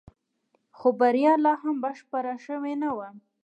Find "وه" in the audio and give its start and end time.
2.97-3.07